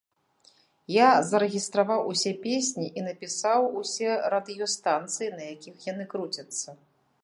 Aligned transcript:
Я 0.93 1.09
зарэгістраваў 1.31 2.01
усе 2.13 2.33
песні 2.47 2.87
і 3.01 3.05
напісаў 3.11 3.69
усе 3.83 4.09
радыёстанцыі, 4.37 5.33
на 5.41 5.57
якіх 5.57 5.75
яны 5.93 6.03
круцяцца. 6.15 6.69